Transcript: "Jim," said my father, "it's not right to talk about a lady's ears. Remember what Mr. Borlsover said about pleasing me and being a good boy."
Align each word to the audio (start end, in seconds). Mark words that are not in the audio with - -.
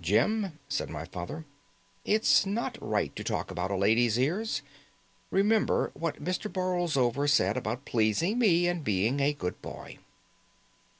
"Jim," 0.00 0.58
said 0.68 0.90
my 0.90 1.04
father, 1.04 1.44
"it's 2.04 2.44
not 2.44 2.76
right 2.80 3.14
to 3.14 3.22
talk 3.22 3.48
about 3.48 3.70
a 3.70 3.76
lady's 3.76 4.18
ears. 4.18 4.60
Remember 5.30 5.92
what 5.94 6.20
Mr. 6.20 6.52
Borlsover 6.52 7.28
said 7.28 7.56
about 7.56 7.84
pleasing 7.84 8.40
me 8.40 8.66
and 8.66 8.82
being 8.82 9.20
a 9.20 9.32
good 9.32 9.62
boy." 9.62 9.98